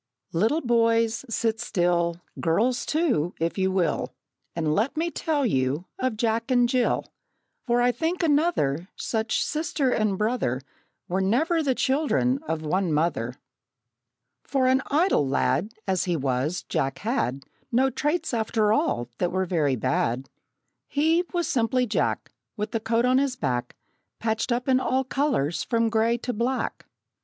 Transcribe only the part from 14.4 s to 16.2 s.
For an idle lad, As he